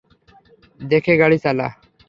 দেখে 0.81 1.13
গাড়ি 1.21 1.37
চালা! 1.43 1.67